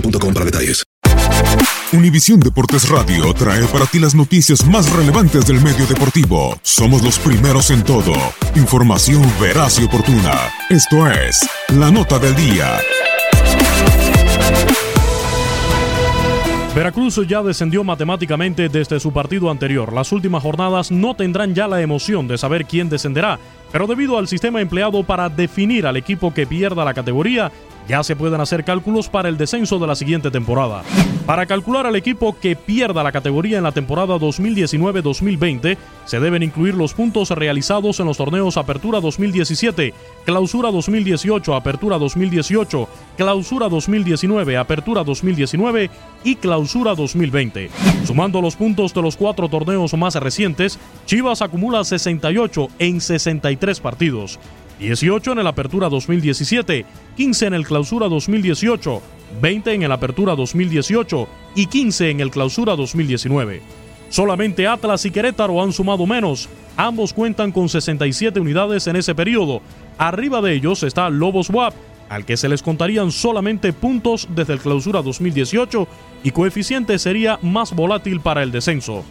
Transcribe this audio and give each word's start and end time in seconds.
boostmobile.com. 0.00 0.34
Univisión 1.92 2.40
Deportes 2.40 2.88
Radio 2.88 3.32
trae 3.32 3.64
para 3.66 3.86
ti 3.86 3.98
las 3.98 4.14
noticias 4.14 4.66
más 4.66 4.90
relevantes 4.92 5.46
del 5.46 5.60
medio 5.60 5.86
deportivo. 5.86 6.58
Somos 6.62 7.02
los 7.02 7.18
primeros 7.18 7.70
en 7.70 7.84
todo. 7.84 8.12
Información 8.54 9.22
veraz 9.40 9.78
y 9.78 9.84
oportuna. 9.84 10.34
Esto 10.68 11.08
es 11.10 11.48
La 11.68 11.90
Nota 11.90 12.18
del 12.18 12.34
Día. 12.34 12.78
Veracruz 16.74 17.26
ya 17.26 17.42
descendió 17.42 17.84
matemáticamente 17.84 18.68
desde 18.68 19.00
su 19.00 19.10
partido 19.10 19.50
anterior. 19.50 19.94
Las 19.94 20.12
últimas 20.12 20.42
jornadas 20.42 20.90
no 20.90 21.14
tendrán 21.14 21.54
ya 21.54 21.66
la 21.68 21.80
emoción 21.80 22.28
de 22.28 22.36
saber 22.36 22.66
quién 22.66 22.90
descenderá, 22.90 23.38
pero 23.72 23.86
debido 23.86 24.18
al 24.18 24.28
sistema 24.28 24.60
empleado 24.60 25.02
para 25.02 25.28
definir 25.28 25.86
al 25.86 25.96
equipo 25.96 26.32
que 26.32 26.46
pierda 26.46 26.84
la 26.84 26.94
categoría, 26.94 27.50
ya 27.88 28.02
se 28.02 28.16
pueden 28.16 28.40
hacer 28.40 28.64
cálculos 28.64 29.08
para 29.08 29.28
el 29.28 29.36
descenso 29.36 29.78
de 29.78 29.86
la 29.86 29.94
siguiente 29.94 30.30
temporada. 30.30 30.82
Para 31.24 31.46
calcular 31.46 31.86
al 31.86 31.96
equipo 31.96 32.36
que 32.38 32.54
pierda 32.56 33.02
la 33.02 33.12
categoría 33.12 33.58
en 33.58 33.64
la 33.64 33.72
temporada 33.72 34.16
2019-2020, 34.16 35.76
se 36.04 36.20
deben 36.20 36.42
incluir 36.42 36.74
los 36.74 36.94
puntos 36.94 37.30
realizados 37.30 37.98
en 38.00 38.06
los 38.06 38.16
torneos 38.16 38.56
Apertura 38.56 39.00
2017, 39.00 39.92
Clausura 40.24 40.70
2018, 40.70 41.54
Apertura 41.54 41.98
2018, 41.98 42.88
Clausura 43.16 43.68
2019, 43.68 44.56
Apertura 44.56 45.02
2019 45.04 45.90
y 46.22 46.36
Clausura 46.36 46.94
2020. 46.94 47.70
Sumando 48.04 48.40
los 48.40 48.54
puntos 48.54 48.94
de 48.94 49.02
los 49.02 49.16
cuatro 49.16 49.48
torneos 49.48 49.94
más 49.94 50.14
recientes, 50.14 50.78
Chivas 51.06 51.42
acumula 51.42 51.84
68 51.84 52.68
en 52.78 53.00
63 53.56 53.80
partidos. 53.80 54.38
18 54.78 55.32
en 55.32 55.38
el 55.38 55.46
Apertura 55.46 55.88
2017, 55.88 56.84
15 57.16 57.46
en 57.46 57.54
el 57.54 57.66
Clausura 57.66 58.08
2018, 58.08 59.02
20 59.40 59.72
en 59.72 59.82
el 59.84 59.92
Apertura 59.92 60.34
2018 60.34 61.28
y 61.54 61.66
15 61.66 62.10
en 62.10 62.20
el 62.20 62.30
Clausura 62.30 62.76
2019. 62.76 63.62
Solamente 64.10 64.66
Atlas 64.66 65.04
y 65.06 65.10
Querétaro 65.10 65.62
han 65.62 65.72
sumado 65.72 66.06
menos. 66.06 66.48
Ambos 66.76 67.14
cuentan 67.14 67.52
con 67.52 67.68
67 67.68 68.38
unidades 68.38 68.86
en 68.86 68.96
ese 68.96 69.14
periodo. 69.14 69.62
Arriba 69.96 70.42
de 70.42 70.52
ellos 70.52 70.82
está 70.82 71.08
Lobos 71.08 71.48
WAP, 71.48 71.72
al 72.08 72.24
que 72.24 72.36
se 72.36 72.48
les 72.48 72.62
contarían 72.62 73.10
solamente 73.10 73.72
puntos 73.72 74.28
desde 74.30 74.52
el 74.54 74.60
Clausura 74.60 75.02
2018 75.02 75.88
y 76.22 76.30
coeficiente 76.30 76.98
sería 76.98 77.38
más 77.42 77.74
volátil 77.74 78.20
para 78.20 78.42
el 78.42 78.52
descenso. 78.52 79.04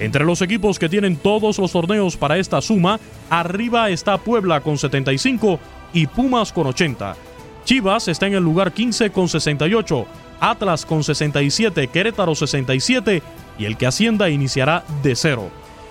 Entre 0.00 0.24
los 0.24 0.40
equipos 0.42 0.78
que 0.78 0.88
tienen 0.88 1.16
todos 1.16 1.58
los 1.58 1.72
torneos 1.72 2.16
para 2.16 2.38
esta 2.38 2.60
suma, 2.60 2.98
arriba 3.28 3.90
está 3.90 4.18
Puebla 4.18 4.60
con 4.60 4.78
75 4.78 5.60
y 5.92 6.06
Pumas 6.06 6.52
con 6.52 6.66
80. 6.66 7.16
Chivas 7.64 8.08
está 8.08 8.26
en 8.26 8.34
el 8.34 8.42
lugar 8.42 8.72
15 8.72 9.10
con 9.10 9.28
68, 9.28 10.06
Atlas 10.40 10.86
con 10.86 11.04
67, 11.04 11.88
Querétaro 11.88 12.34
67 12.34 13.22
y 13.58 13.64
el 13.66 13.76
que 13.76 13.86
ascienda 13.86 14.30
iniciará 14.30 14.84
de 15.02 15.14
cero. 15.14 15.50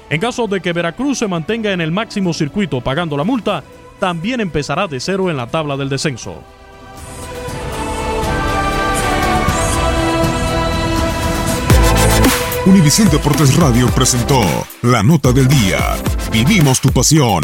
En 0.10 0.20
caso 0.20 0.48
de 0.48 0.60
que 0.60 0.74
Veracruz 0.74 1.20
se 1.20 1.28
mantenga 1.28 1.72
en 1.72 1.82
el 1.82 1.92
máximo 1.92 2.34
circuito 2.34 2.82
pagando 2.82 3.16
la 3.16 3.24
multa, 3.24 3.64
también 4.00 4.42
empezará 4.42 4.88
de 4.88 5.00
cero 5.00 5.30
en 5.30 5.38
la 5.38 5.48
tabla 5.48 5.78
del 5.78 5.90
descenso. 5.90 6.42
Univisión 12.66 13.10
Deportes 13.10 13.56
Radio 13.56 13.88
presentó 13.88 14.42
La 14.82 15.02
Nota 15.02 15.32
del 15.32 15.48
Día. 15.48 15.98
Vivimos 16.32 16.80
tu 16.80 16.90
pasión. 16.90 17.44